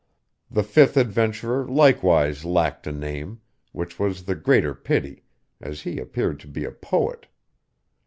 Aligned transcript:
The 0.49 0.63
fifth 0.63 0.97
adventurer 0.97 1.63
likewise 1.69 2.43
lacked 2.43 2.87
a 2.87 2.91
name, 2.91 3.39
which 3.71 3.99
was 3.99 4.23
the 4.23 4.33
greater 4.33 4.73
pity, 4.73 5.21
as 5.61 5.81
he 5.81 5.99
appeared 5.99 6.39
to 6.39 6.47
be 6.47 6.63
a 6.65 6.71
poet. 6.71 7.27